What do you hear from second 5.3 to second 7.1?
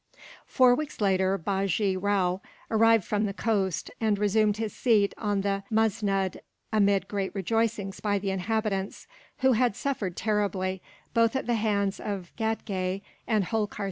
the musnud amid